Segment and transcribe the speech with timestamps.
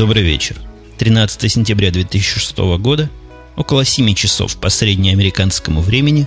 [0.00, 0.56] Добрый вечер.
[0.96, 3.10] 13 сентября 2006 года,
[3.54, 6.26] около 7 часов по среднеамериканскому времени,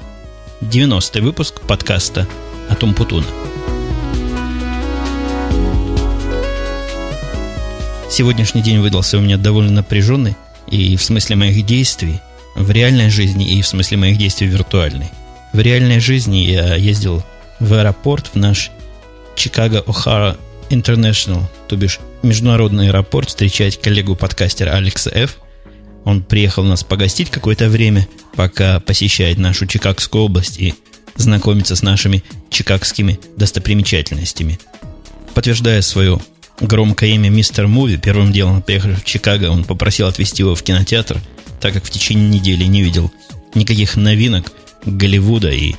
[0.62, 2.28] 90-й выпуск подкаста
[2.70, 3.26] «Атом Путуна».
[8.12, 10.36] Сегодняшний день выдался у меня довольно напряженный,
[10.70, 12.20] и в смысле моих действий,
[12.56, 15.10] в реальной жизни, и в смысле моих действий виртуальной.
[15.52, 17.24] В реальной жизни я ездил
[17.60, 18.70] в аэропорт, в наш
[19.36, 20.38] Чикаго О'Хара
[20.74, 25.38] International, то бишь международный аэропорт, встречать коллегу-подкастера Алекса Ф.
[26.04, 30.74] Он приехал нас погостить какое-то время, пока посещает нашу Чикагскую область и
[31.16, 34.60] знакомится с нашими чикагскими достопримечательностями.
[35.34, 36.20] Подтверждая свое
[36.60, 41.22] громкое имя Мистер Муви, первым делом, приехав в Чикаго, он попросил отвезти его в кинотеатр,
[41.62, 43.12] так как в течение недели не видел
[43.56, 44.52] никаких новинок
[44.86, 45.76] Голливуда и,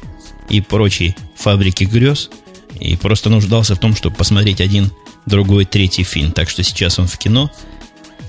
[0.49, 2.31] и прочей фабрики грез–
[2.79, 4.91] и просто нуждался в том, чтобы посмотреть один,
[5.27, 6.33] другой, третий фильм.
[6.33, 7.51] Так что сейчас он в кино.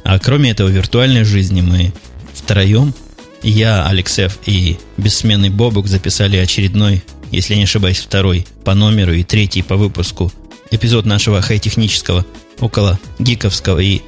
[0.03, 1.93] А кроме этого, в виртуальной жизни мы
[2.33, 2.93] втроем,
[3.41, 9.23] я, Алексев и бессменный Бобук записали очередной, если я не ошибаюсь, второй по номеру и
[9.23, 10.31] третий по выпуску
[10.71, 12.25] эпизод нашего хай-технического,
[12.59, 14.01] около гиковского и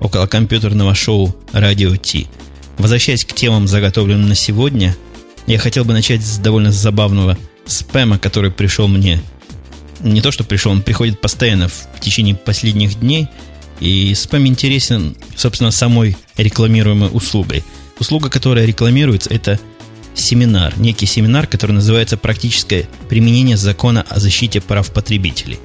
[0.00, 2.26] около компьютерного шоу «Радио Ти».
[2.78, 4.96] Возвращаясь к темам, заготовленным на сегодня,
[5.46, 9.22] я хотел бы начать с довольно забавного спэма, который пришел мне
[10.02, 13.28] не то, что пришел, он приходит постоянно в течение последних дней,
[13.80, 17.64] и спам интересен, собственно, самой рекламируемой услугой.
[17.98, 19.58] Услуга, которая рекламируется, это
[20.14, 25.58] семинар, некий семинар, который называется «Практическое применение закона о защите прав потребителей».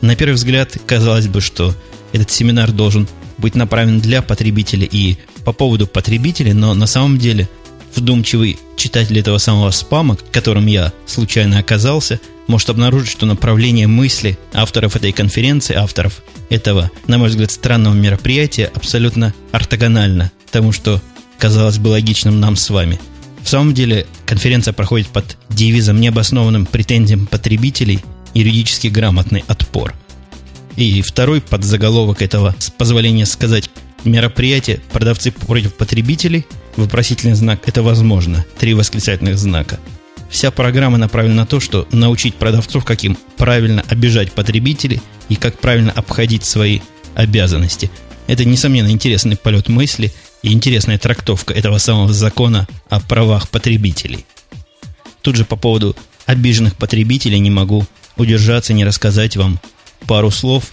[0.00, 1.74] На первый взгляд, казалось бы, что
[2.12, 3.06] этот семинар должен
[3.38, 7.48] быть направлен для потребителя и по поводу потребителей, но на самом деле
[7.94, 14.96] вдумчивый читатель этого самого спама, которым я случайно оказался, может обнаружить, что направление мысли авторов
[14.96, 21.00] этой конференции, авторов этого, на мой взгляд, странного мероприятия абсолютно ортогонально тому, что
[21.38, 23.00] казалось бы логичным нам с вами.
[23.42, 28.00] В самом деле, конференция проходит под девизом необоснованным претензиям потребителей
[28.34, 29.94] юридически грамотный отпор.
[30.76, 33.70] И второй подзаголовок этого, с позволения сказать,
[34.04, 36.46] мероприятие «Продавцы против потребителей»,
[36.76, 39.78] вопросительный знак «Это возможно», три восклицательных знака–
[40.30, 45.58] Вся программа направлена на то, что научить продавцов, как им правильно обижать потребителей и как
[45.58, 46.80] правильно обходить свои
[47.14, 47.90] обязанности.
[48.28, 54.24] Это, несомненно, интересный полет мысли и интересная трактовка этого самого закона о правах потребителей.
[55.20, 55.96] Тут же по поводу
[56.26, 57.84] обиженных потребителей не могу
[58.16, 59.58] удержаться, не рассказать вам
[60.06, 60.64] пару слов.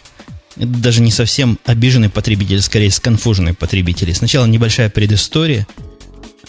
[0.56, 4.13] Это даже не совсем обиженный потребитель, скорее сконфуженный потребитель.
[4.13, 5.66] Сначала небольшая предыстория–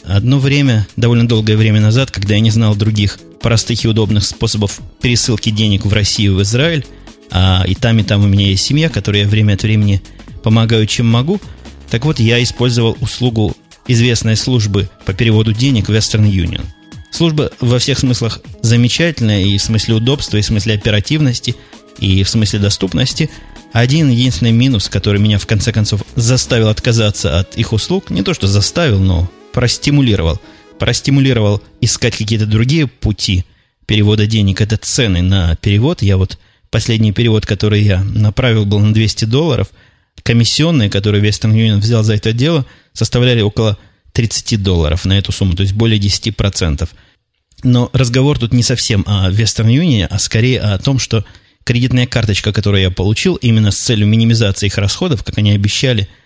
[0.08, 4.80] Одно время, довольно долгое время назад, когда я не знал других простых и удобных способов
[5.00, 6.86] пересылки денег в Россию в Израиль,
[7.30, 10.02] а и там, и там у меня есть семья, которой я время от времени
[10.42, 11.40] помогаю, чем могу,
[11.90, 16.64] так вот, я использовал услугу известной службы по переводу денег Western Union.
[17.10, 21.56] Служба во всех смыслах замечательная, и в смысле удобства, и в смысле оперативности,
[21.98, 23.30] и в смысле доступности.
[23.72, 28.34] Один единственный минус, который меня в конце концов заставил отказаться от их услуг, не то
[28.34, 30.40] что заставил, но простимулировал.
[30.78, 33.44] Простимулировал искать какие-то другие пути
[33.86, 34.60] перевода денег.
[34.60, 36.02] Это цены на перевод.
[36.02, 36.38] Я вот
[36.70, 39.68] последний перевод, который я направил, был на 200 долларов.
[40.22, 43.78] Комиссионные, которые Western Union взял за это дело, составляли около
[44.12, 46.88] 30 долларов на эту сумму, то есть более 10%.
[47.64, 51.24] Но разговор тут не совсем о Western Union, а скорее о том, что
[51.64, 56.08] кредитная карточка, которую я получил, именно с целью минимизации их расходов, как они обещали–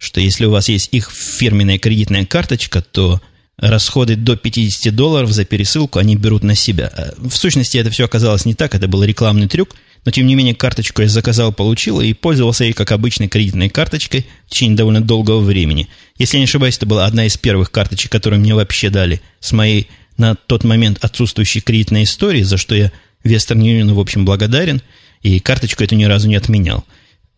[0.00, 3.20] что если у вас есть их фирменная кредитная карточка, то
[3.58, 6.90] расходы до 50 долларов за пересылку они берут на себя.
[6.96, 10.34] А в сущности, это все оказалось не так, это был рекламный трюк, но тем не
[10.34, 15.02] менее карточку я заказал, получил и пользовался ей как обычной кредитной карточкой в течение довольно
[15.02, 15.88] долгого времени.
[16.16, 19.52] Если я не ошибаюсь, это была одна из первых карточек, которые мне вообще дали с
[19.52, 22.90] моей на тот момент отсутствующей кредитной истории, за что я
[23.22, 24.80] Western Union, в общем, благодарен,
[25.20, 26.86] и карточку эту ни разу не отменял.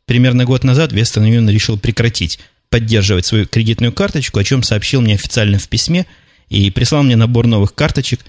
[0.06, 2.38] Примерно год назад Western Union решил прекратить
[2.72, 6.06] поддерживать свою кредитную карточку, о чем сообщил мне официально в письме
[6.48, 8.20] и прислал мне набор новых карточек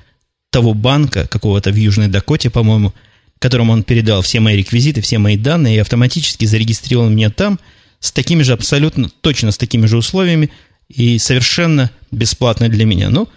[0.52, 2.94] того банка, какого-то в Южной Дакоте, по-моему,
[3.40, 7.58] которому он передал все мои реквизиты, все мои данные и автоматически зарегистрировал меня там
[8.02, 10.50] с такими же, абсолютно точно с такими же условиями
[10.90, 13.10] и совершенно бесплатно для меня.
[13.10, 13.30] Ну,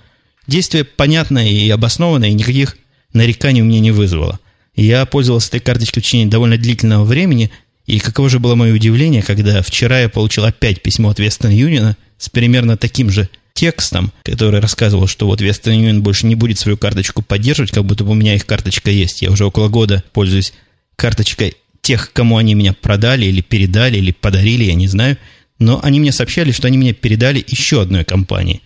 [0.49, 2.77] действие понятное и обоснованное, и никаких
[3.13, 4.41] нареканий у меня не вызвало.
[4.75, 7.53] Я пользовался этой карточкой в течение довольно длительного времени–
[7.87, 11.95] и каково же было мое удивление, когда вчера я получил опять письмо от Western Union
[12.19, 16.77] с примерно таким же текстом, который рассказывал, что вот Western Union больше не будет свою
[16.77, 19.23] карточку поддерживать, как будто бы у меня их карточка есть.
[19.23, 20.53] Я уже около года пользуюсь
[20.97, 25.17] карточкой тех, кому они меня продали или передали, или подарили, я не знаю.
[25.59, 28.61] но они мне сообщали, что они мне передали еще одной компании.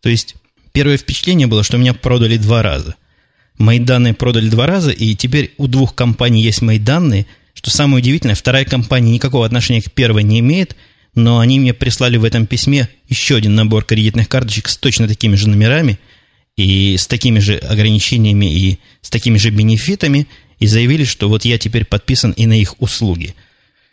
[0.00, 0.36] То есть
[0.72, 2.94] первое впечатление было, что меня продали два раза.
[3.58, 7.26] Мои данные продали два раза, и теперь у двух компаний есть мои данные.
[7.54, 10.76] Что самое удивительное, вторая компания никакого отношения к первой не имеет,
[11.14, 15.36] но они мне прислали в этом письме еще один набор кредитных карточек с точно такими
[15.36, 15.98] же номерами
[16.56, 20.26] и с такими же ограничениями и с такими же бенефитами,
[20.58, 23.34] и заявили, что вот я теперь подписан и на их услуги.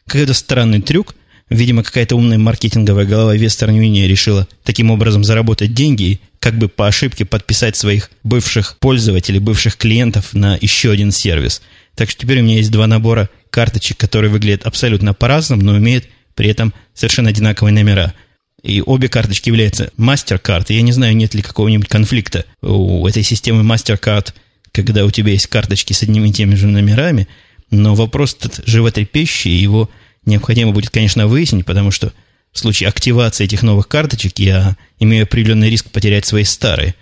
[0.06, 1.16] Какой-то странный трюк–
[1.50, 6.68] Видимо, какая-то умная маркетинговая голова Western Union решила таким образом заработать деньги и как бы
[6.68, 11.62] по ошибке подписать своих бывших пользователей, бывших клиентов на еще один сервис.
[11.98, 16.06] Так что теперь у меня есть два набора карточек, которые выглядят абсолютно по-разному, но имеют
[16.36, 18.14] при этом совершенно одинаковые номера.
[18.62, 20.66] И обе карточки являются MasterCard.
[20.70, 24.34] Я не знаю, нет ли какого-нибудь конфликта у этой системы MasterCard,
[24.72, 27.28] когда у тебя есть карточки с одними и теми же номерами,
[27.72, 29.90] но вопрос этот животрепещущий, его
[30.24, 32.14] необходимо будет, конечно, выяснить, потому что
[32.52, 36.94] в случае активации этих новых карточек я имею определенный риск потерять свои старые.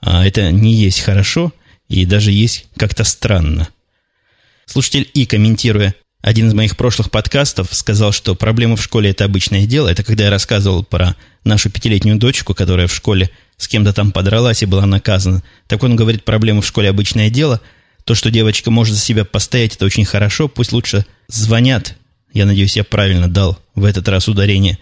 [0.00, 1.52] А это не есть хорошо
[1.88, 3.68] и даже есть как-то странно.
[4.66, 9.66] Слушатель И, комментируя один из моих прошлых подкастов, сказал, что проблемы в школе– это обычное
[9.66, 9.88] дело.
[9.88, 14.62] Это когда я рассказывал про нашу пятилетнюю дочку, которая в школе с кем-то там подралась
[14.62, 15.42] и была наказана.
[15.66, 17.60] Так он говорит, проблемы в школе– обычное дело.
[18.04, 20.48] То, что девочка может за себя постоять, это очень хорошо.
[20.48, 21.96] Пусть лучше звонят
[22.32, 24.78] я надеюсь, я правильно дал в этот раз ударение,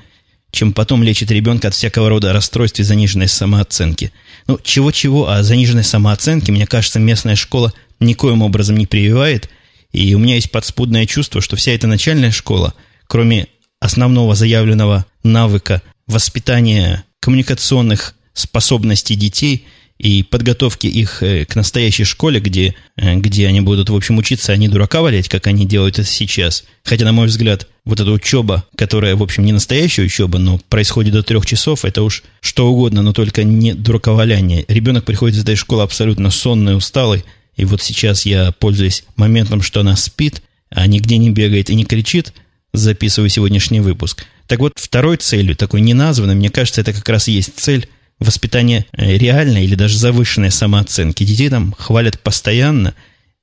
[0.52, 4.12] чем потом лечит ребенка от всякого рода расстройств и заниженной самооценки.
[4.46, 9.50] Ну, чего-чего, а заниженной самооценки, мне кажется, местная школа никоим образом не прививает,
[9.92, 12.74] и у меня есть подспудное чувство, что вся эта начальная школа,
[13.06, 13.48] кроме
[13.80, 19.66] основного заявленного навыка воспитания коммуникационных способностей детей–
[20.00, 24.52] и подготовки их э, к настоящей школе, где, э, где они будут, в общем, учиться,
[24.52, 26.64] а не дурака валять, как они делают это сейчас.
[26.84, 31.12] Хотя, на мой взгляд, вот эта учеба, которая, в общем, не настоящая учеба, но происходит
[31.12, 34.64] до трех часов, это уж что угодно, но только не дураковаляние.
[34.68, 37.24] Ребенок приходит из этой школы абсолютно сонный, усталый,
[37.60, 41.84] и вот сейчас я, пользуясь моментом, что она спит, а нигде не бегает и не
[41.84, 42.32] кричит,
[42.72, 44.24] записываю сегодняшний выпуск.
[44.46, 49.16] Так вот, второй целью, такой неназванной, мне кажется, это как раз есть цель– воспитание э,
[49.16, 51.24] реальной или даже завышенной самооценки.
[51.24, 52.94] Детей там хвалят постоянно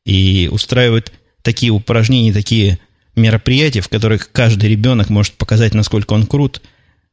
[0.05, 1.11] и устраивают
[1.41, 2.79] такие упражнения, такие
[3.15, 6.61] мероприятия, в которых каждый ребенок может показать, насколько он крут.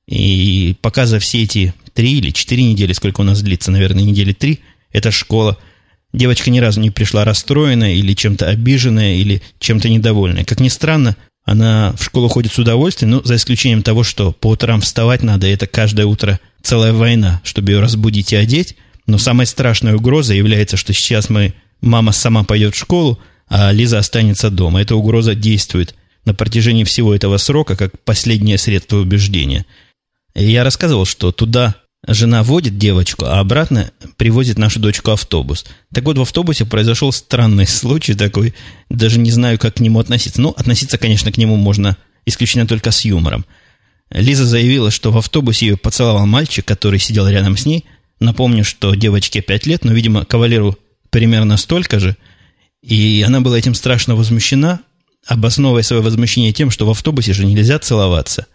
[0.06, 4.32] И пока за все эти три или четыре недели, сколько у нас длится, наверное, недели
[4.32, 4.60] три,
[4.90, 5.58] это школа,
[6.14, 10.44] девочка ни разу не пришла расстроенная или чем-то обиженная или чем-то недовольная.
[10.44, 14.48] Как ни странно, она в школу ходит с удовольствием, ну, за исключением того, что по
[14.48, 18.76] утрам вставать надо, это каждое утро– целая война, чтобы ее разбудить и одеть.
[19.06, 21.52] Но самой страшной угрозой является, что сейчас мы,
[21.82, 23.18] мама сама пойдет в школу,
[23.48, 24.80] а Лиза останется дома.
[24.80, 25.94] Эта угроза действует
[26.24, 29.66] на протяжении всего этого срока как последнее средство убеждения.
[30.34, 31.76] И я рассказывал, что туда
[32.06, 35.64] жена водит девочку, а обратно привозит нашу дочку автобус.
[35.92, 38.54] Так вот, в автобусе произошел странный случай такой,
[38.90, 40.40] даже не знаю, как к нему относиться.
[40.40, 41.96] Ну, относиться, конечно, к нему можно
[42.26, 43.44] исключительно только с юмором.
[44.10, 47.84] Лиза заявила, что в автобусе ее поцеловал мальчик, который сидел рядом с ней.
[48.20, 50.78] Напомню, что девочке 5 лет, но, видимо, кавалеру
[51.10, 52.16] примерно столько же.
[52.82, 54.80] И она была этим страшно возмущена,
[55.26, 58.46] обосновывая свое возмущение тем, что в автобусе же нельзя целоваться.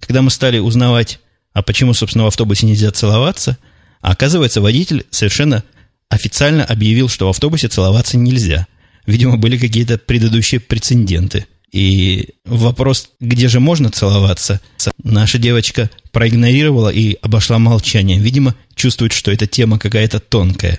[0.00, 1.20] Когда мы стали узнавать,
[1.54, 3.56] а почему, собственно, в автобусе нельзя целоваться,
[4.02, 5.64] а оказывается, водитель совершенно
[6.10, 8.66] официально объявил, что в автобусе целоваться нельзя.
[9.06, 14.60] Видимо, были какие-то предыдущие прецеденты– и вопрос, где же можно целоваться,
[15.02, 18.20] наша девочка проигнорировала и обошла молчание.
[18.20, 20.78] Видимо, чувствует, что эта тема какая-то тонкая.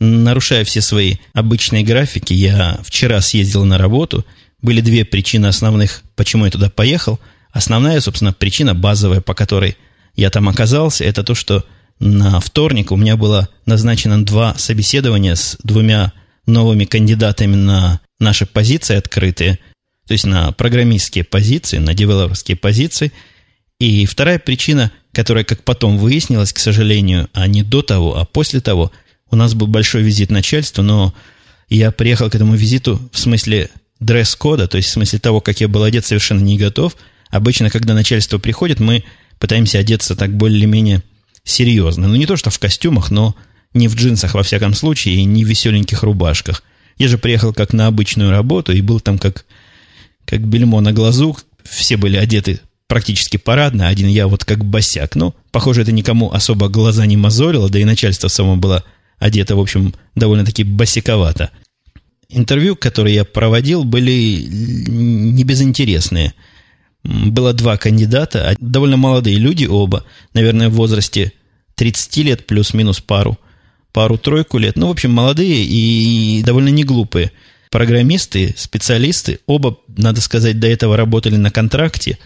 [0.00, 4.26] Нарушая все свои обычные графики, я вчера съездил на работу.
[4.60, 7.20] Были две причины основных, почему я туда поехал.
[7.52, 9.76] Основная, собственно, причина базовая, по которой
[10.14, 11.64] я там оказался, это то, что
[11.98, 16.12] на вторник у меня было назначено два собеседования с двумя
[16.46, 19.58] новыми кандидатами на наши позиции открытые,
[20.06, 23.12] то есть на программистские позиции, на девелоперские позиции.
[23.78, 28.60] И вторая причина, которая, как потом выяснилось, к сожалению, а не до того, а после
[28.60, 28.92] того,
[29.30, 31.14] у нас был большой визит начальства, но
[31.68, 35.68] я приехал к этому визиту в смысле дресс-кода, то есть в смысле того, как я
[35.68, 36.96] был одет, совершенно не готов.
[37.30, 39.04] Обычно, когда начальство приходит, мы
[39.38, 41.02] пытаемся одеться так более-менее
[41.44, 42.08] серьезно.
[42.08, 43.34] Ну, не то, что в костюмах, но
[43.72, 46.62] не в джинсах, во всяком случае, и не в веселеньких рубашках.
[46.98, 49.46] Я же приехал как на обычную работу и был там как,
[50.24, 51.36] как бельмо на глазу.
[51.64, 52.60] Все были одеты
[52.90, 55.14] практически парадно, один я вот как босяк.
[55.14, 58.84] Ну, похоже, это никому особо глаза не мозолило, да и начальство само было
[59.18, 61.50] одето, в общем, довольно-таки босиковато.
[62.28, 66.34] Интервью, которые я проводил, были не безинтересные.
[67.04, 70.04] Было два кандидата, а довольно молодые люди оба,
[70.34, 71.32] наверное, в возрасте
[71.76, 73.38] 30 лет плюс-минус пару,
[73.92, 74.76] пару-тройку лет.
[74.76, 77.32] Ну, в общем, молодые и довольно не глупые.
[77.70, 82.18] Программисты, специалисты, оба, надо сказать, до этого работали на контракте.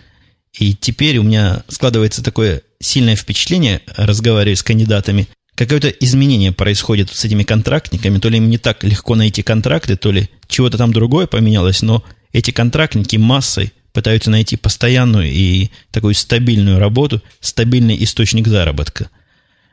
[0.59, 7.25] И теперь у меня складывается такое сильное впечатление, разговаривая с кандидатами, какое-то изменение происходит с
[7.25, 11.27] этими контрактниками, то ли им не так легко найти контракты, то ли чего-то там другое
[11.27, 19.09] поменялось, но эти контрактники массой пытаются найти постоянную и такую стабильную работу, стабильный источник заработка.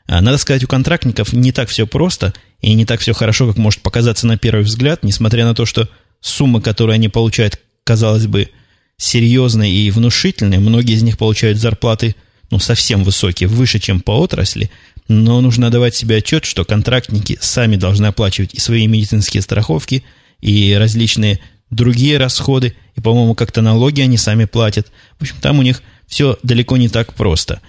[0.06, 3.58] А надо сказать, у контрактников не так все просто и не так все хорошо, как
[3.58, 5.90] может показаться на первый взгляд, несмотря на то, что
[6.22, 8.50] суммы, которые они получают, казалось бы,
[8.96, 10.60] серьезные и внушительные.
[10.60, 12.16] Многие из них получают зарплаты
[12.52, 14.70] ну, совсем высокие, выше, чем по отрасли.
[15.08, 20.04] Но нужно давать себе отчет, что контрактники сами должны оплачивать и свои медицинские страховки,
[20.42, 21.40] и различные
[21.72, 24.92] другие расходы, и, по-моему, как-то налоги они сами платят.
[25.18, 27.62] В общем, там у них все далеко не так просто.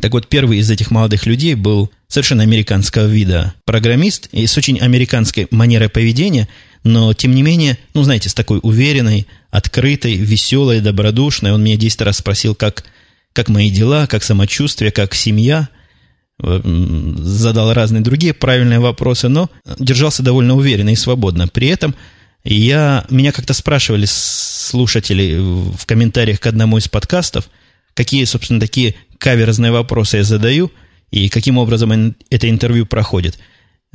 [0.00, 4.78] Так вот, первый из этих молодых людей был совершенно американского вида программист и с очень
[4.78, 6.48] американской манерой поведения,
[6.82, 11.52] но, тем не менее, ну, знаете, с такой уверенной, открытой, веселой, добродушной.
[11.52, 12.84] Он меня 10 раз спросил, как,
[13.34, 15.68] как мои дела, как самочувствие, как семья.
[16.42, 21.48] Задал разные другие правильные вопросы, но держался довольно уверенно и свободно.
[21.48, 21.94] При этом
[22.44, 27.50] я, меня как-то спрашивали слушатели в комментариях к одному из подкастов,
[27.94, 30.70] какие, собственно, такие каверзные вопросы я задаю
[31.10, 33.38] и каким образом это интервью проходит.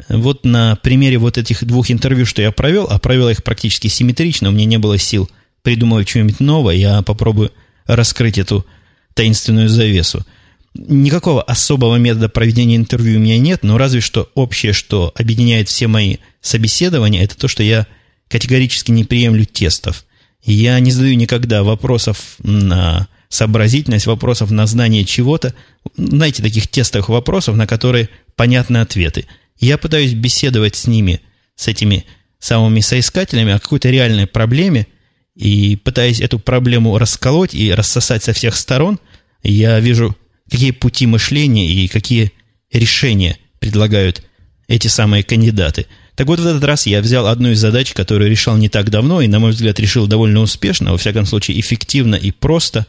[0.09, 4.49] Вот на примере вот этих двух интервью, что я провел, а провел их практически симметрично,
[4.49, 5.29] у меня не было сил
[5.63, 7.51] придумывать что-нибудь новое, я попробую
[7.85, 8.65] раскрыть эту
[9.13, 10.25] таинственную завесу.
[10.73, 15.87] Никакого особого метода проведения интервью у меня нет, но разве что общее, что объединяет все
[15.87, 17.87] мои собеседования, это то, что я
[18.29, 20.05] категорически не приемлю тестов.
[20.43, 25.53] Я не задаю никогда вопросов на сообразительность, вопросов на знание чего-то.
[25.97, 29.25] Знаете, таких тестовых вопросов, на которые понятны ответы.
[29.59, 31.21] Я пытаюсь беседовать с ними,
[31.55, 32.05] с этими
[32.39, 34.87] самыми соискателями о какой-то реальной проблеме,
[35.35, 38.99] и пытаясь эту проблему расколоть и рассосать со всех сторон,
[39.43, 40.15] я вижу,
[40.49, 42.31] какие пути мышления и какие
[42.71, 44.23] решения предлагают
[44.67, 48.55] эти самые кандидаты– так вот, в этот раз я взял одну из задач, которую решал
[48.55, 52.31] не так давно, и, на мой взгляд, решил довольно успешно, во всяком случае, эффективно и
[52.31, 52.87] просто.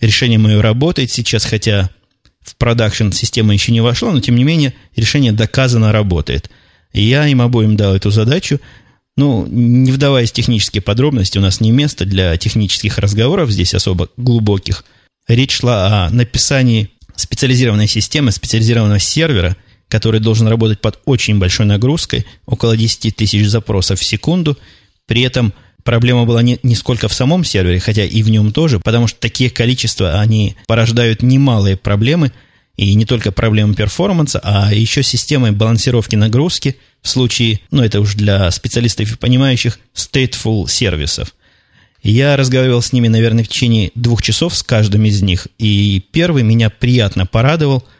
[0.00, 1.90] Решение мое работает сейчас, хотя
[2.40, 6.50] в продакшн система еще не вошла, но, тем не менее, решение доказано работает.
[6.92, 8.58] И я им обоим дал эту задачу.
[9.18, 14.08] Ну, не вдаваясь в технические подробности, у нас не место для технических разговоров здесь особо
[14.16, 14.84] глубоких.
[15.28, 19.56] Речь шла о написании специализированной системы, специализированного сервера–
[19.88, 24.58] который должен работать под очень большой нагрузкой, около 10 тысяч запросов в секунду.
[25.06, 25.52] При этом
[25.84, 29.20] проблема была не, не сколько в самом сервере, хотя и в нем тоже, потому что
[29.20, 32.32] такие количества, они порождают немалые проблемы,
[32.76, 38.14] и не только проблемы перформанса, а еще системой балансировки нагрузки в случае, ну это уж
[38.14, 41.34] для специалистов и понимающих, stateful сервисов.
[42.02, 46.42] Я разговаривал с ними, наверное, в течение двух часов с каждым из них, и первый
[46.42, 47.84] меня приятно порадовал–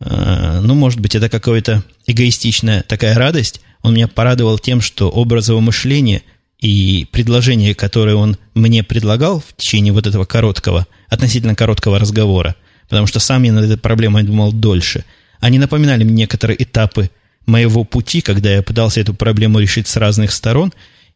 [0.00, 3.60] ну, может быть, это какая-то эгоистичная такая радость.
[3.82, 6.22] Он меня порадовал тем, что образовое мышление
[6.60, 12.56] и предложения, которые он мне предлагал в течение вот этого короткого, относительно короткого разговора,
[12.88, 15.04] потому что сам я над этой проблемой думал дольше,
[15.40, 17.10] они напоминали мне некоторые этапы
[17.44, 20.72] моего пути, когда я пытался эту проблему решить с разных сторон,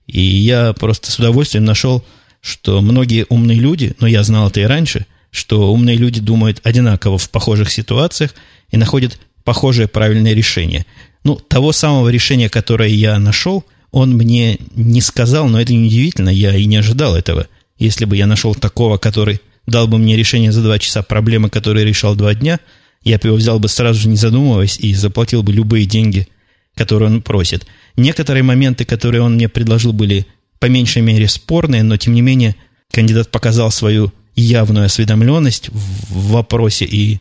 [0.07, 2.05] и я просто с удовольствием нашел,
[2.41, 7.19] что многие умные люди, но я знал это и раньше, что умные люди думают одинаково
[7.19, 8.35] в похожих ситуациях
[8.71, 10.87] и находят похожее правильное решение.
[11.25, 16.55] Ну, того самого решения, которое я нашел, он мне не сказал, но это неудивительно, я
[16.55, 17.47] и не ожидал этого.
[17.79, 21.85] Если бы я нашел такого, который дал бы мне решение за два часа проблемы, которые
[21.85, 22.61] решал два дня,
[23.03, 26.29] я бы его взял бы сразу же, не задумываясь, и заплатил бы любые деньги,
[26.75, 27.67] которые он просит.
[27.97, 30.27] Некоторые моменты, которые он мне предложил, были
[30.59, 32.57] по меньшей мере спорные, но тем не менее
[32.93, 37.21] кандидат показал свою явную осведомленность в вопросе и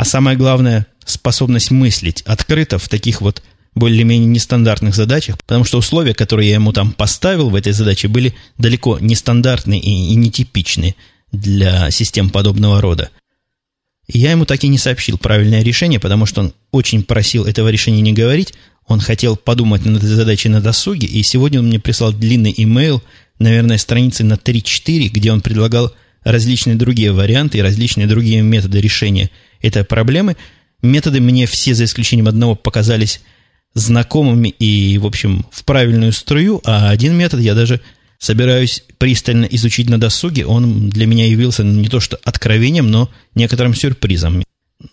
[0.00, 3.42] а самое главное, способность мыслить открыто в таких вот
[3.74, 8.34] более-менее нестандартных задачах, потому что условия, которые я ему там поставил в этой задаче, были
[8.56, 10.94] далеко нестандартные и, и нетипичные
[11.32, 13.10] для систем подобного рода.
[14.06, 17.68] И я ему так и не сообщил правильное решение, потому что он очень просил этого
[17.68, 18.54] решения не говорить,
[18.86, 23.02] он хотел подумать над этой задачей на досуге, и сегодня он мне прислал длинный имейл,
[23.38, 25.92] наверное, страницы на 3-4, где он предлагал
[26.24, 29.28] различные другие варианты и различные другие методы решения
[29.60, 30.36] этой проблемы.
[30.82, 33.20] Методы мне все, за исключением одного, показались
[33.74, 37.80] знакомыми и, в общем, в правильную струю, а один метод я даже
[38.18, 43.74] собираюсь пристально изучить на досуге, он для меня явился не то что откровением, но некоторым
[43.74, 44.42] сюрпризом.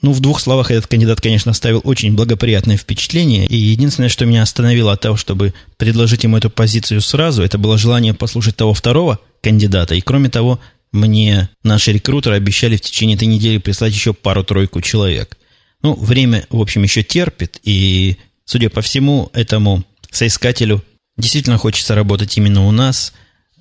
[0.02, 3.46] Ну, в двух словах, этот кандидат, конечно, оставил очень благоприятное впечатление.
[3.46, 7.78] И единственное, что меня остановило от того, чтобы предложить ему эту позицию сразу, это было
[7.78, 9.96] желание послушать того второго кандидата.
[9.96, 10.60] И кроме того,
[10.91, 15.38] мне наши рекрутеры обещали в течение этой недели прислать еще пару-тройку человек.
[15.82, 20.84] Ну, время, в общем, еще терпит, и, судя по всему, этому соискателю
[21.17, 23.13] действительно хочется работать именно у нас.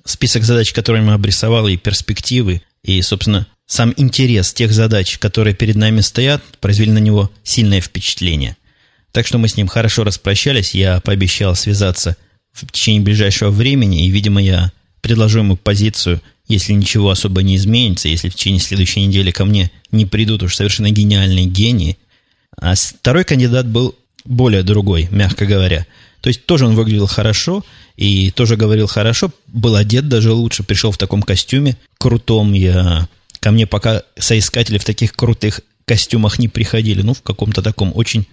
[0.05, 5.75] Список задач, которые мы обрисовал, и перспективы, и, собственно, сам интерес тех задач, которые перед
[5.75, 8.55] нами стоят, произвели на него сильное впечатление.
[9.11, 12.15] Так что мы с ним хорошо распрощались, я пообещал связаться
[12.53, 18.07] в течение ближайшего времени, и, видимо, я предложу ему позицию, если ничего особо не изменится,
[18.07, 21.97] если в течение следующей недели ко мне не придут уж совершенно гениальные гении.
[22.57, 25.85] А второй кандидат был более другой, мягко говоря.
[26.21, 27.63] То есть тоже он выглядел хорошо
[27.95, 32.53] и тоже говорил хорошо, был одет даже лучше, пришел в таком костюме крутом.
[32.53, 33.07] Я
[33.39, 37.01] Ко мне пока соискатели в таких крутых костюмах не приходили.
[37.01, 38.27] Ну, в каком-то таком очень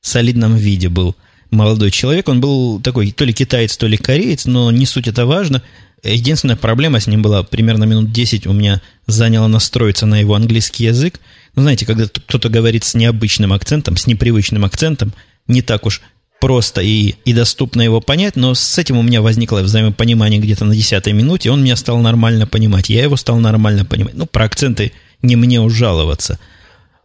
[0.00, 1.16] солидном виде был
[1.50, 2.28] молодой человек.
[2.28, 5.62] Он был такой то ли китаец, то ли кореец, но не суть это важно.
[6.04, 10.84] Единственная проблема с ним была, примерно минут 10 у меня заняло настроиться на его английский
[10.84, 11.18] язык.
[11.56, 15.12] Ну, знаете, когда кто-то говорит с необычным акцентом, с непривычным акцентом,
[15.46, 16.02] не так уж
[16.40, 20.76] просто и, и доступно его понять, но с этим у меня возникло взаимопонимание где-то на
[20.76, 24.14] десятой минуте, он меня стал нормально понимать, я его стал нормально понимать.
[24.14, 24.92] Ну, про акценты
[25.22, 26.38] не мне ужаловаться.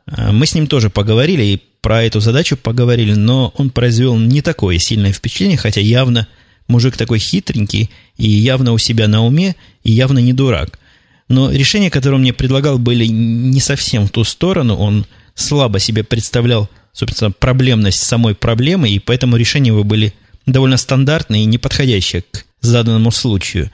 [0.07, 4.41] А, мы с ним тоже поговорили и про эту задачу поговорили, но он произвел не
[4.41, 6.27] такое сильное впечатление, хотя явно
[6.69, 10.79] мужик такой хитренький и явно у себя на уме, и явно не дурак.
[11.27, 14.75] Но решения, которые он мне предлагал, были не совсем в ту сторону.
[14.75, 20.13] Он слабо себе представлял собственно, проблемность самой проблемы, и поэтому решения его были
[20.45, 23.71] довольно стандартные и неподходящие к заданному случаю.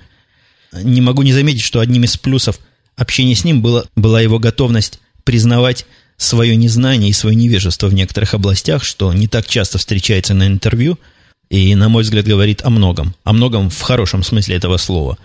[0.74, 2.60] Не могу не заметить, что одним из плюсов
[2.96, 5.86] общения с ним было, была его готовность признавать
[6.18, 11.00] свое незнание и свое невежество в некоторых областях, что не так часто встречается на интервью,
[11.50, 13.16] и, на мой взгляд, говорит о многом.
[13.24, 15.18] О многом в хорошем смысле этого слова.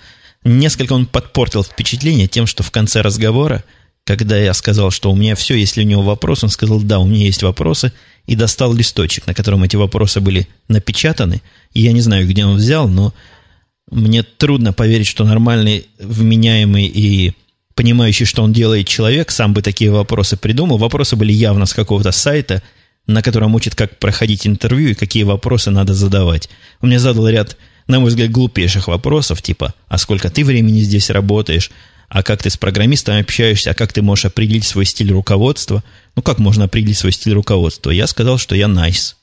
[0.45, 3.65] Несколько он подпортил впечатление тем, что в конце разговора–
[4.05, 7.07] когда я сказал, что у меня все, если у него вопрос, он сказал, да, у
[7.07, 7.93] меня есть вопросы,
[8.27, 11.43] и достал листочек, на котором эти вопросы были напечатаны.
[11.75, 13.15] И я не знаю, где он взял, но
[13.91, 17.35] мне трудно поверить, что нормальный, вменяемый и
[17.75, 20.79] понимающий, что он делает человек, сам бы такие вопросы придумал.
[20.79, 22.63] Вопросы были явно с какого-то сайта,
[23.07, 26.49] на котором учат, как проходить интервью и какие вопросы надо задавать.
[26.81, 31.11] Он мне задал ряд, на мой взгляд, глупейших вопросов, типа, а сколько ты времени здесь
[31.11, 31.71] работаешь,
[32.09, 35.85] а как ты с программистами общаешься, а как ты можешь определить свой стиль руководства.
[36.17, 37.91] Ну, как можно определить свой стиль руководства?
[37.91, 39.15] Я сказал, что я nice.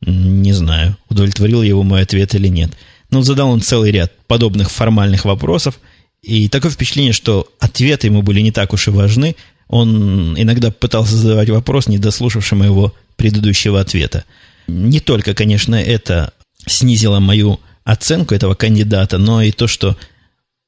[0.00, 2.72] Не знаю, удовлетворил его мой ответ или нет.
[3.10, 5.78] Но задал он целый ряд подобных формальных вопросов,
[6.22, 9.36] и такое впечатление, что ответы ему были не так уж и важны.
[9.70, 14.24] Он иногда пытался задавать вопрос, не дослушавши моего предыдущего ответа.
[14.66, 16.32] Не только, конечно, это
[16.66, 19.96] снизило мою оценку этого кандидата, но и то, что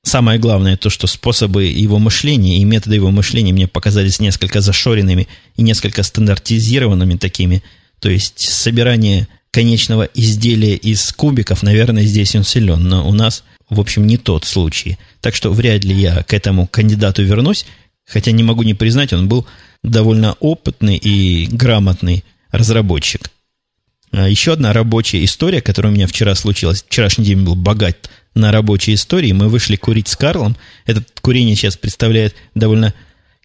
[0.04, 5.28] Самое главное то, что способы его мышления и методы его мышления мне показались несколько зашоренными
[5.56, 7.62] и несколько стандартизированными такими.
[8.00, 13.78] То есть собирание конечного изделия из кубиков, наверное, здесь он силен, но у нас, в
[13.78, 14.98] общем, не тот случай.
[15.20, 17.64] Так что вряд ли я к этому кандидату вернусь,
[18.12, 19.46] хотя не могу не признать, он был
[19.83, 23.31] довольно опытный и грамотный разработчик.
[24.12, 26.83] А еще одна рабочая история, которая у меня вчера случилась.
[26.83, 29.33] Вчерашний день был богат на рабочей истории.
[29.33, 30.57] Мы вышли курить с Карлом.
[30.85, 32.92] Это курение сейчас представляет довольно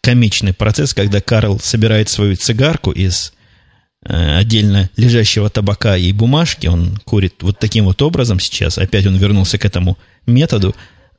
[0.01, 3.33] комичный процесс, когда Карл собирает свою цигарку из
[4.05, 6.67] э, отдельно лежащего табака и бумажки.
[6.67, 8.77] Он курит вот таким вот образом сейчас.
[8.77, 10.75] Опять он вернулся к этому методу.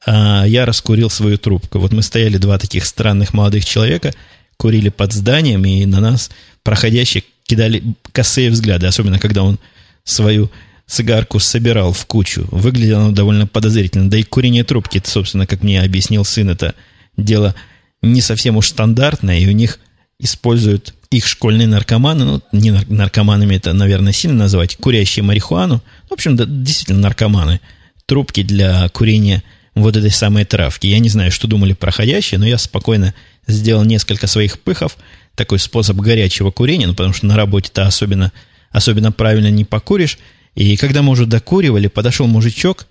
[0.07, 1.79] А я раскурил свою трубку.
[1.79, 4.15] Вот мы стояли два таких странных молодых человека,
[4.57, 6.31] курили под зданием, и на нас
[6.63, 7.83] проходящие кидали
[8.13, 9.59] косые взгляды, особенно когда он
[10.05, 10.51] свою
[10.87, 12.47] цигарку собирал в кучу.
[12.51, 14.11] Выглядело оно довольно подозрительно.
[14.11, 16.75] Да и курение трубки, собственно, как мне объяснил сын, это
[17.17, 17.55] дело
[18.03, 19.79] не совсем уж стандартное, и у них
[20.19, 25.83] используют их школьные наркоманы, ну, не наркоманами это, наверное, сильно называть, курящие марихуану.
[26.09, 27.61] В общем, да, действительно наркоманы.
[28.07, 29.43] Трубки для курения
[29.83, 30.87] вот этой самой травки.
[30.87, 33.15] Я не знаю, что думали проходящие, но я спокойно
[33.47, 34.97] сделал несколько своих пыхов.
[35.35, 38.33] Такой способ горячего курения, ну, потому что на работе-то особенно,
[38.71, 40.19] особенно правильно не покуришь.
[40.55, 42.87] И когда мы уже докуривали, подошел мужичок,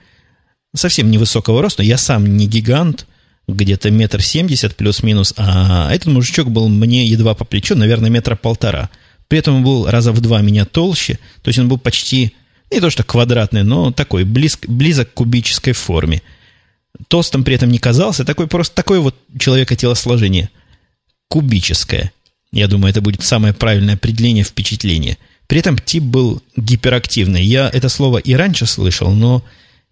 [0.76, 3.06] совсем невысокого роста, я сам не гигант,
[3.47, 8.89] где-то метр семьдесят плюс-минус, а этот мужичок был мне едва по плечу, наверное, метра полтора.
[9.28, 12.34] При этом он был раза в два меня толще, то есть он был почти,
[12.71, 16.21] не то что квадратный, но такой, близ, близок к кубической форме.
[17.07, 20.49] Толстым при этом не казался, такой просто такое вот человека телосложение.
[21.29, 22.12] Кубическое.
[22.51, 25.17] Я думаю, это будет самое правильное определение впечатления.
[25.47, 27.43] При этом тип был гиперактивный.
[27.43, 29.43] Я это слово и раньше слышал, но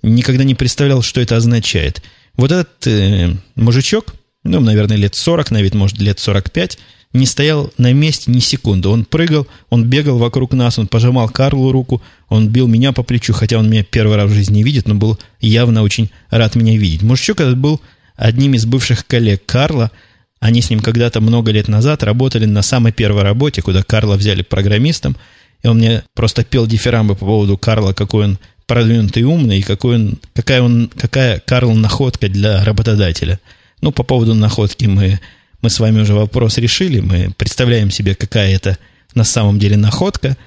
[0.02, 2.02] никогда не представлял, что это означает.
[2.36, 6.78] Вот этот э, мужичок, ну, наверное, лет 40, на вид, может, лет 45,
[7.16, 8.90] не стоял на месте ни секунды.
[8.90, 13.34] Он прыгал, он бегал вокруг нас, он пожимал Карлу руку, он бил меня по плечу,
[13.34, 16.78] хотя он меня первый раз в жизни не видит, но был явно очень рад меня
[16.78, 17.02] видеть.
[17.02, 17.82] Мужичок этот был
[18.16, 19.92] одним из бывших коллег Карла.
[20.40, 24.44] Они с ним когда-то много лет назад работали на самой первой работе, куда Карла взяли
[24.44, 25.16] программистом,
[25.64, 29.96] и он мне просто пел дифирамбы по поводу Карла, какой он продвинутый умный, и какой
[29.96, 33.40] он, какая, он, какая Карл находка для работодателя.
[33.82, 35.20] Ну, по поводу находки мы
[35.66, 38.78] мы с вами уже вопрос решили, мы представляем себе, какая это
[39.16, 40.38] на самом деле находка.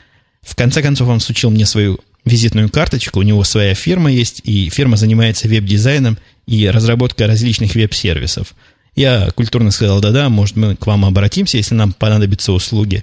[0.42, 4.70] В конце концов, он сучил мне свою визитную карточку, у него своя фирма есть, и
[4.70, 8.54] фирма занимается веб-дизайном и разработкой различных веб-сервисов.
[8.94, 13.02] Я культурно сказал, да-да, может, мы к вам обратимся, если нам понадобятся услуги.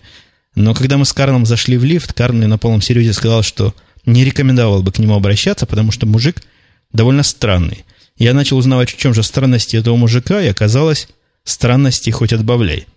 [0.56, 3.76] Но когда мы с Карлом зашли в лифт, Карл мне на полном серьезе сказал, что
[4.06, 6.44] не рекомендовал бы к нему обращаться, потому что мужик
[6.94, 7.84] довольно странный.
[8.18, 11.10] Я начал узнавать, в чем же странности этого мужика, и оказалось,
[11.46, 12.88] Странности хоть отбавляй.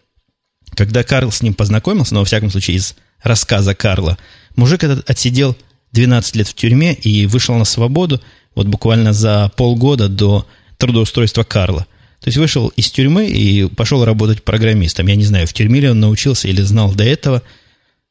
[0.74, 4.18] Когда Карл с ним познакомился, но во всяком случае из рассказа Карла,
[4.56, 5.56] мужик этот отсидел
[5.92, 8.20] 12 лет в тюрьме и вышел на свободу
[8.54, 10.46] вот буквально за полгода до
[10.78, 11.86] трудоустройства Карла.
[12.20, 15.06] То есть вышел из тюрьмы и пошел работать программистом.
[15.06, 17.42] Я не знаю, в тюрьме ли он научился или знал до этого.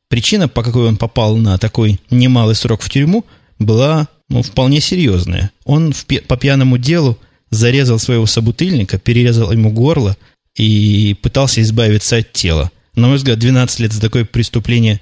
[0.08, 3.26] Причина, по какой он попал на такой немалый срок в тюрьму,
[3.60, 5.52] была ну, вполне серьезная.
[5.66, 7.18] Он в, по пьяному делу
[7.50, 10.18] зарезал своего собутыльника, перерезал ему горло
[10.56, 12.72] и пытался избавиться от тела.
[12.96, 15.02] На мой взгляд, 12 лет за такое преступление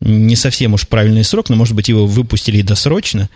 [0.00, 3.28] не совсем уж правильный срок, но, может быть, его выпустили досрочно.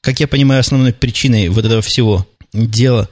[0.00, 3.08] Как я понимаю, основной причиной вот этого всего дела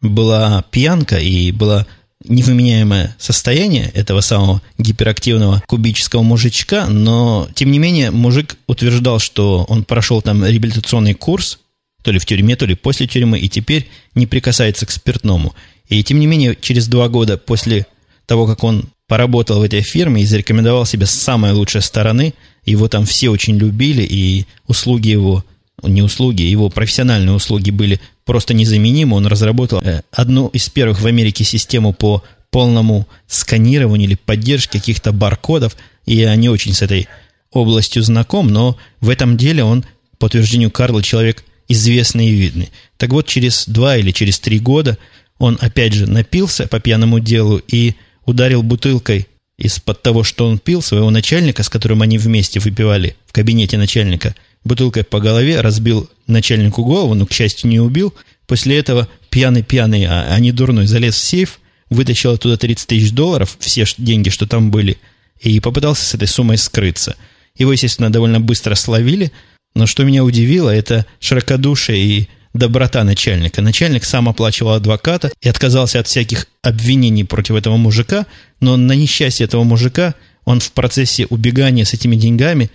[0.00, 1.86] была пьянка и было
[2.24, 9.84] невыменяемое состояние этого самого гиперактивного кубического мужичка, но, тем не менее, мужик утверждал, что он
[9.84, 11.58] прошел там реабилитационный курс,
[12.04, 15.54] то ли в тюрьме, то ли после тюрьмы, и теперь не прикасается к спиртному.
[15.88, 17.86] И тем не менее, через два года после
[18.26, 22.34] того, как он поработал в этой фирме и зарекомендовал себя с самой лучшей стороны,
[22.66, 25.44] его там все очень любили, и услуги его,
[25.82, 29.16] не услуги, его профессиональные услуги были просто незаменимы.
[29.16, 35.12] Он разработал э, одну из первых в Америке систему по полному сканированию или поддержке каких-то
[35.12, 37.08] баркодов, и они очень с этой
[37.50, 39.86] областью знаком, но в этом деле он,
[40.18, 42.70] по утверждению Карла, человек– известный и видный.
[42.96, 44.98] Так вот, через два или через три года
[45.38, 50.82] он опять же напился по пьяному делу и ударил бутылкой из-под того, что он пил,
[50.82, 56.84] своего начальника, с которым они вместе выпивали в кабинете начальника, бутылкой по голове, разбил начальнику
[56.84, 58.14] голову, но, к счастью, не убил.
[58.46, 63.56] После этого пьяный-пьяный, а, а не дурной, залез в сейф, вытащил оттуда 30 тысяч долларов,
[63.60, 64.98] все деньги, что там были,
[65.40, 67.16] и попытался с этой суммой скрыться.
[67.56, 69.32] Его, естественно, довольно быстро словили–
[69.74, 73.60] но что меня удивило, это широкодушие и доброта начальника.
[73.60, 78.26] Начальник сам оплачивал адвоката и отказался от всяких обвинений против этого мужика,
[78.60, 82.70] но на несчастье этого мужика он в процессе убегания с этими деньгами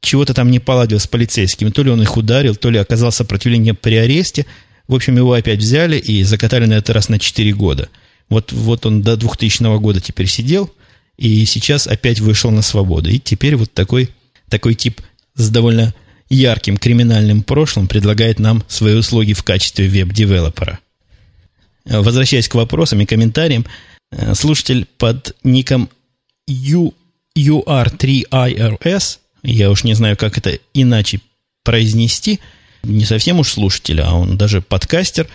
[0.00, 1.70] чего-то там не поладил с полицейскими.
[1.70, 4.46] То ли он их ударил, то ли оказал сопротивление при аресте.
[4.86, 7.88] В общем, его опять взяли и закатали на этот раз на 4 года.
[8.28, 10.70] Вот, вот он до 2000 года теперь сидел,
[11.16, 13.10] и сейчас опять вышел на свободу.
[13.10, 14.10] И теперь вот такой,
[14.48, 15.00] такой тип
[15.34, 15.94] с довольно
[16.28, 20.78] ярким криминальным прошлым предлагает нам свои услуги в качестве веб-девелопера.
[21.84, 23.66] Возвращаясь к вопросам и комментариям,
[24.10, 25.90] э, слушатель под ником
[26.46, 26.94] U,
[27.36, 31.20] UR3IRS, я уж не знаю, как это иначе
[31.62, 32.40] произнести,
[32.82, 35.28] не совсем уж слушатель, а он даже подкастер,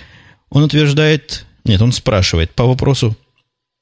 [0.49, 3.15] он утверждает, нет, он спрашивает по вопросу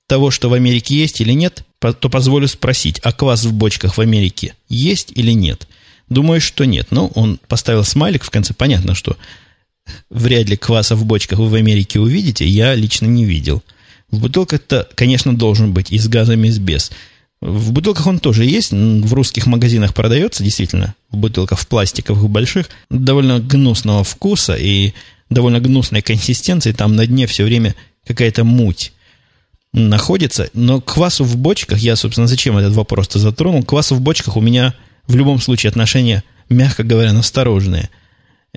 [0.08, 4.02] того, что в Америке есть или нет, то позволю спросить, а квас в бочках в
[4.02, 5.67] Америке есть или нет?
[6.10, 6.88] Думаю, что нет.
[6.91, 8.54] Но он поставил смайлик в конце.
[8.54, 9.17] Понятно, что
[10.10, 12.48] вряд ли кваса в бочках вы в Америке увидите.
[12.48, 13.63] Я лично не видел.
[14.10, 16.91] В бутылках-то, конечно, должен быть и с газом, и с без.
[17.41, 22.67] В бутылках он тоже есть, в русских магазинах продается, действительно, в бутылках в пластиковых больших,
[22.89, 24.93] довольно гнусного вкуса и
[25.30, 27.76] довольно гнусной консистенции, там на дне все время
[28.08, 28.93] какая-то муть
[29.74, 34.41] находится, но квасу в бочках, я, собственно, зачем этот вопрос-то затронул, квасу в бочках у
[34.41, 34.74] меня
[35.08, 37.89] в любом случае отношения, мягко говоря, настороженные.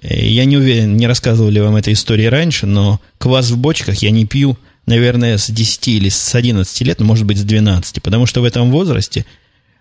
[0.01, 3.97] Э, я не уверен, не рассказывал ли вам этой истории раньше, но квас в бочках
[4.03, 8.27] я не пью, наверное, с 10 или с 11 лет, может быть, с 12, потому
[8.27, 9.25] что в этом возрасте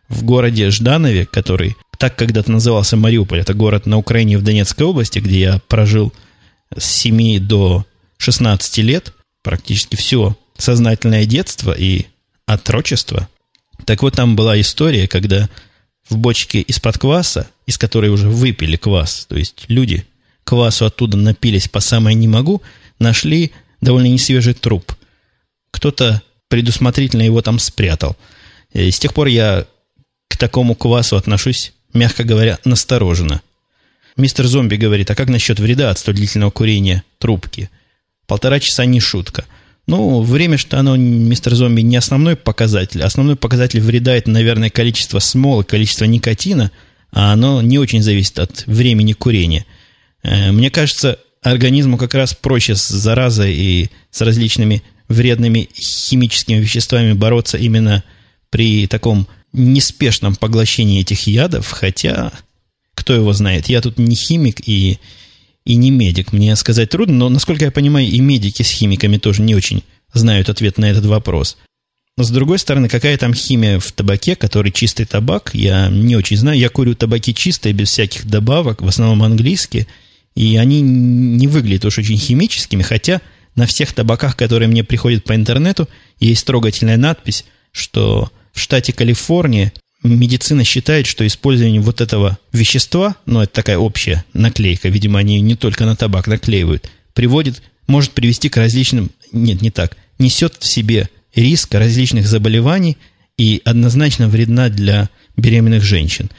[0.08, 5.20] в городе Жданове, который так когда-то назывался Мариуполь, это город на Украине в Донецкой области,
[5.20, 6.14] где я прожил
[6.76, 7.86] с 7 до
[8.18, 12.06] 16 лет, практически все сознательное детство и
[12.46, 13.28] отрочество.
[13.86, 15.50] Так вот, там была история, когда
[16.10, 20.06] в бочке из-под кваса, из которой уже выпили квас, то есть люди
[20.44, 22.62] квасу оттуда напились по самое не могу,
[22.98, 24.94] нашли довольно несвежий труп.
[25.72, 28.18] Кто-то предусмотрительно его там спрятал.
[28.74, 29.68] И с тех пор я
[30.28, 33.42] к такому квасу отношусь, мягко говоря, настороженно.
[34.18, 37.70] Мистер Зомби говорит, а как насчет вреда от столь длительного курения трубки?
[38.26, 39.46] Полтора часа не шутка.
[39.90, 43.02] Ну, время, что оно, мистер Зомби, не основной показатель.
[43.02, 46.70] Основной показатель вреда– это, наверное, количество смолы, количество никотина,
[47.12, 49.66] а оно не очень зависит от времени курения.
[50.22, 57.14] Э, мне кажется, организму как раз проще с заразой и с различными вредными химическими веществами
[57.14, 58.04] бороться именно
[58.52, 62.32] при таком неспешном поглощении этих ядов, хотя
[62.94, 63.70] кто его знает.
[63.70, 65.00] Я тут не химик и,
[65.70, 66.34] и не медик.
[66.34, 70.50] Мне сказать трудно, но, насколько я понимаю, и медики с химиками тоже не очень знают
[70.50, 71.58] ответ на этот вопрос.
[72.18, 76.38] Но, с другой стороны, какая там химия в табаке, который чистый табак, я не очень
[76.38, 76.58] знаю.
[76.58, 79.86] Я курю табаки чистые, без всяких добавок, в основном английские,
[80.34, 83.22] и они не выглядят уж очень химическими, хотя
[83.54, 85.88] на всех табаках, которые мне приходят по интернету,
[86.20, 89.72] есть трогательная надпись, что в штате Калифорния
[90.04, 95.56] медицина считает, что использование вот этого вещества, ну, это такая общая наклейка, видимо, они не
[95.56, 101.10] только на табак наклеивают, приводит, может привести к различным, нет, не так, несет в себе
[101.36, 102.98] риск различных заболеваний
[103.38, 106.30] и однозначно вредна для беременных женщин.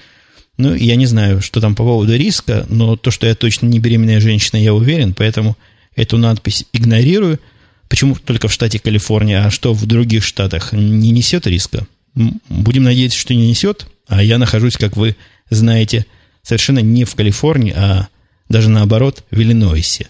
[0.56, 3.78] Ну, я не знаю, что там по поводу риска, но то, что я точно не
[3.78, 5.56] беременная женщина, я уверен, поэтому
[5.96, 7.40] эту надпись игнорирую.
[7.88, 11.86] Почему только в штате Калифорния, а что в других штатах не несет риска?
[12.14, 13.86] Будем надеяться, что не несет.
[14.06, 15.16] А я нахожусь, как вы
[15.50, 16.06] знаете,
[16.42, 18.08] совершенно не в Калифорнии, а
[18.48, 20.08] даже наоборот, в Иллинойсе.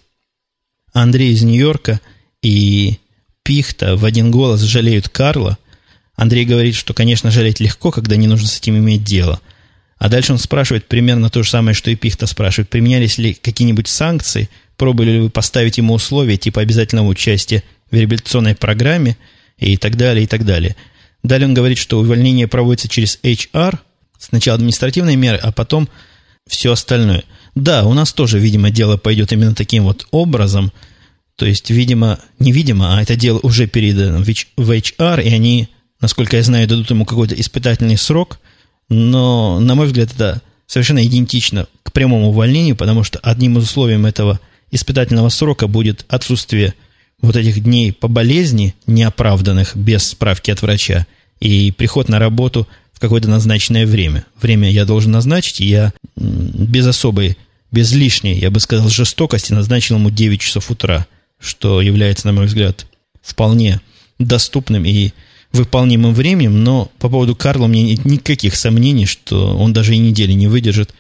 [0.93, 2.01] Андрей из Нью-Йорка
[2.43, 2.99] и
[3.43, 5.59] Пихта в один голос жалеют Карла.
[6.17, 9.41] Андрей говорит, что, конечно, жалеть легко, когда не нужно с этим иметь дело.
[9.99, 12.71] А дальше он спрашивает примерно то же самое, что и Пихта спрашивает.
[12.71, 14.49] Применялись ли какие-нибудь санкции?
[14.77, 19.19] Пробовали ли вы поставить ему условия, типа обязательного участия в реабилитационной программе
[19.59, 20.75] и так далее, и так далее.
[21.23, 23.79] Далее он говорит, что увольнение проводится через HR,
[24.19, 25.89] сначала административные меры, а потом
[26.47, 27.25] все остальное.
[27.55, 30.73] Да, у нас тоже, видимо, дело пойдет именно таким вот образом.
[31.37, 35.69] То есть, видимо, невидимо, а это дело уже передано в HR, и они,
[36.01, 38.41] насколько я знаю, дадут ему какой-то испытательный срок.
[38.89, 44.03] Но, на мой взгляд, это совершенно идентично к прямому увольнению, потому что одним из условий
[44.07, 46.75] этого испытательного срока будет отсутствие
[47.23, 51.07] вот этих дней по болезни, неоправданных, без справки от врача,
[51.41, 54.25] и приход на работу в какое-то назначенное время.
[54.41, 57.37] Время я должен назначить, и я без особой,
[57.71, 61.07] без лишней, я бы сказал, жестокости назначил ему 9 часов утра,
[61.39, 62.87] что является, на мой взгляд,
[63.23, 63.81] вполне
[64.19, 65.13] доступным и
[65.53, 69.99] выполнимым временем, но по поводу Карла у меня нет никаких сомнений, что он даже и
[69.99, 70.95] недели не выдержит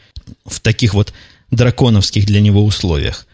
[0.44, 1.12] в таких вот
[1.50, 3.26] драконовских для него условиях.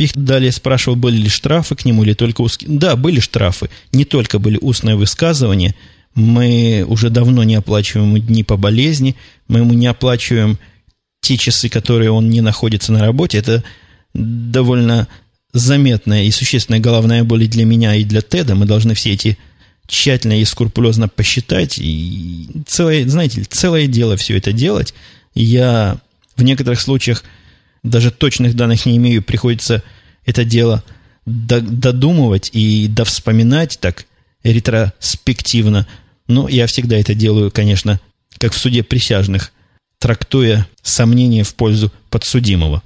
[0.00, 2.70] Пихт далее спрашивал, были ли штрафы к нему или только узкие.
[2.70, 3.68] Да, были штрафы.
[3.92, 5.74] Не только были устные высказывания.
[6.14, 9.14] Мы уже давно не оплачиваем дни по болезни.
[9.46, 10.58] Мы ему не оплачиваем
[11.20, 13.36] те часы, которые он не находится на работе.
[13.36, 13.62] Это
[14.14, 15.06] довольно
[15.52, 18.54] заметная и существенная головная боль для меня и для Теда.
[18.54, 19.36] Мы должны все эти
[19.86, 21.78] тщательно и скрупулезно посчитать.
[21.78, 24.94] И целое, знаете, целое дело все это делать.
[25.34, 25.98] Я
[26.36, 27.22] в некоторых случаях
[27.82, 29.82] даже точных данных не имею, приходится
[30.24, 30.84] это дело
[31.26, 34.06] додумывать и довспоминать так
[34.42, 35.86] ретроспективно.
[36.26, 38.00] Но я всегда это делаю, конечно,
[38.38, 39.52] как в суде присяжных,
[39.98, 42.82] трактуя сомнения в пользу подсудимого.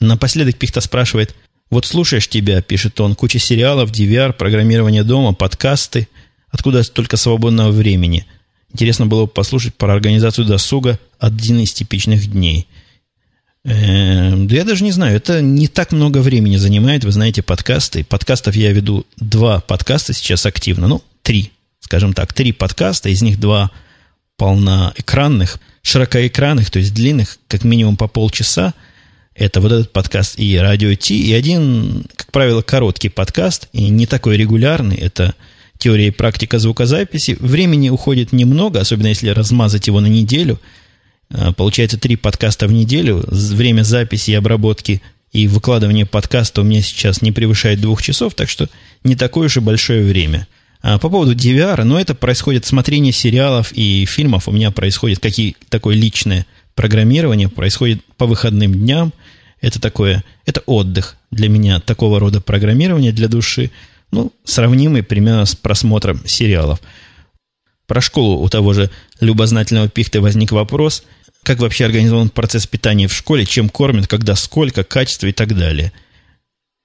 [0.00, 1.34] Напоследок Пихта спрашивает,
[1.70, 6.08] вот слушаешь тебя, пишет он, куча сериалов, DVR, программирование дома, подкасты,
[6.50, 8.26] откуда столько свободного времени.
[8.72, 12.66] Интересно было бы послушать про организацию досуга один из типичных дней–
[13.64, 18.04] да я даже не знаю, это не так много времени занимает, вы знаете, подкасты.
[18.04, 21.50] Подкастов я веду два подкаста сейчас активно, ну, три,
[21.80, 23.70] скажем так, три подкаста, из них два
[24.36, 28.74] полноэкранных, широкоэкранных, то есть длинных, как минимум по полчаса.
[29.34, 34.06] Это вот этот подкаст и радио Ти, и один, как правило, короткий подкаст, и не
[34.06, 35.34] такой регулярный, это
[35.78, 37.36] теория и практика звукозаписи.
[37.40, 40.60] Времени уходит немного, особенно если размазать его на неделю–
[41.56, 43.24] получается, три подкаста в неделю.
[43.28, 48.48] Время записи и обработки и выкладывания подкаста у меня сейчас не превышает двух часов, так
[48.48, 48.68] что
[49.02, 50.46] не такое уж и большое время.
[50.80, 54.48] А по поводу DVR, ну, это происходит смотрение сериалов и фильмов.
[54.48, 59.12] У меня происходит какие такое личное программирование, происходит по выходным дням.
[59.60, 63.70] Это такое, это отдых для меня, такого рода программирование для души,
[64.10, 66.80] ну, сравнимый примерно с просмотром сериалов.
[67.86, 71.04] Про школу у того же любознательного пихты возник вопрос,
[71.42, 75.92] как вообще организован процесс питания в школе, чем кормят, когда сколько, качество и так далее.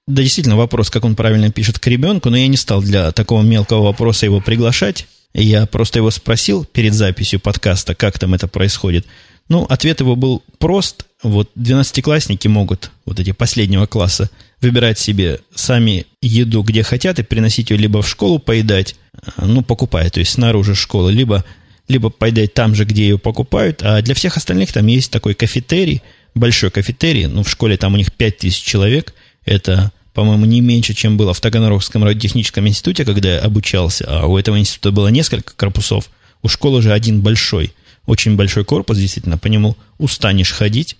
[0.06, 3.42] Да, действительно, вопрос, как он правильно пишет к ребенку, но я не стал для такого
[3.42, 5.06] мелкого вопроса его приглашать.
[5.32, 9.06] Я просто его спросил перед записью подкаста, как там это происходит.
[9.48, 11.06] Ну, ответ его был прост.
[11.22, 17.70] Вот двенадцатиклассники могут, вот эти последнего класса, выбирать себе сами еду, где хотят, и приносить
[17.70, 18.96] ее либо в школу поедать,
[19.36, 21.44] ну, покупая, то есть снаружи школы, либо,
[21.88, 23.82] либо поедать там же, где ее покупают.
[23.82, 26.02] А для всех остальных там есть такой кафетерий,
[26.34, 31.16] большой кафетерий, ну, в школе там у них 5000 человек, это, по-моему, не меньше, чем
[31.16, 36.10] было в Таганрогском радиотехническом институте, когда я обучался, а у этого института было несколько корпусов,
[36.42, 37.72] у школы же один большой,
[38.06, 40.96] очень большой корпус, действительно, по нему устанешь ходить,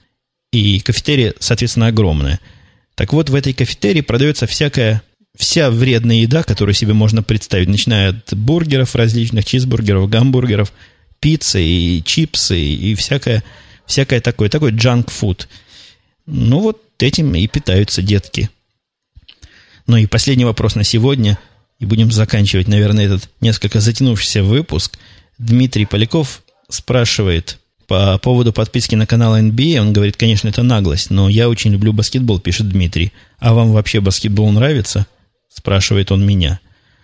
[0.52, 2.40] и кафетерия, соответственно, огромная–
[3.00, 5.00] так вот, в этой кафетерии продается всякая,
[5.36, 10.72] вся вредная еда, которую себе можно представить, начиная от бургеров различных, чизбургеров, гамбургеров,
[11.20, 13.44] пиццы и чипсы и всякое,
[13.86, 15.48] всякое такое, такой джанк-фуд.
[16.26, 18.50] Ну вот этим и питаются детки.
[19.86, 21.38] Ну и последний вопрос на сегодня,
[21.78, 24.98] и будем заканчивать, наверное, этот несколько затянувшийся выпуск.
[25.38, 27.58] Дмитрий Поляков спрашивает,
[27.90, 31.92] по поводу подписки на канал NBA, он говорит, конечно, это наглость, но я очень люблю
[31.92, 33.12] баскетбол, пишет Дмитрий.
[33.40, 35.08] А вам вообще баскетбол нравится?
[35.52, 36.60] Спрашивает он меня.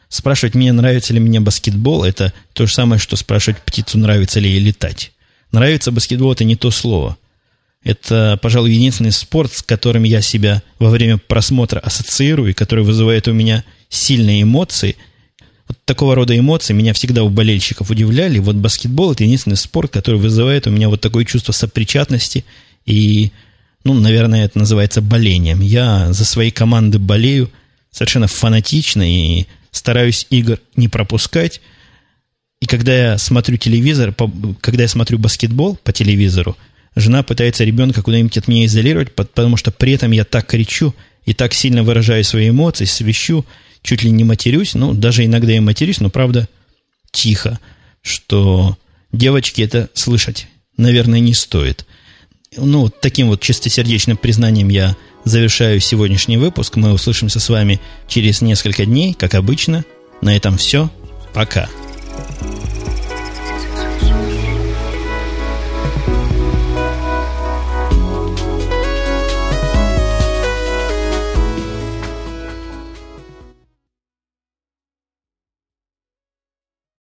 [0.09, 4.49] Спрашивать меня, нравится ли мне баскетбол, это то же самое, что спрашивать птицу, нравится ли
[4.49, 5.13] ей летать.
[5.53, 7.17] Нравится баскетбол– это не то слово.
[7.83, 13.29] Это, пожалуй, единственный спорт, с которым я себя во время просмотра ассоциирую, и который вызывает
[13.29, 14.97] у меня сильные эмоции–
[15.69, 18.39] вот такого рода эмоции меня всегда у болельщиков удивляли.
[18.39, 22.45] Вот баскетбол– это единственный спорт, который вызывает у меня вот такое чувство сопричастности
[22.85, 23.33] и,
[23.85, 25.61] ну, наверное, это называется болением.
[25.61, 27.51] Я за свои команды болею
[27.97, 31.61] совершенно фанатично и стараюсь игр не пропускать.
[32.61, 34.15] И когда я смотрю телевизор,
[34.61, 36.57] когда я смотрю баскетбол по телевизору,
[36.95, 41.35] жена пытается ребенка куда-нибудь от меня изолировать, потому что при этом я так кричу и
[41.35, 43.45] так сильно выражаю свои эмоции, свищу–
[43.87, 46.49] чуть ли не матерюсь, ну, даже иногда я матерюсь, но, правда,
[47.13, 47.61] тихо,
[48.03, 48.77] что
[49.13, 51.87] девочки это слышать, наверное, не стоит.
[52.57, 56.77] Ну, таким вот чистосердечным признанием я завершаю сегодняшний выпуск.
[56.77, 59.85] Мы услышимся с вами через несколько дней, как обычно.
[60.23, 60.89] На этом все.
[61.35, 61.69] Пока.